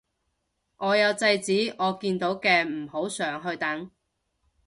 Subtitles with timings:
[0.77, 3.91] 我有制止我見到嘅唔好上去等